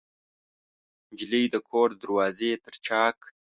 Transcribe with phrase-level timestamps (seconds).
[1.11, 3.17] نجلۍ د کور د دروازې تر چاک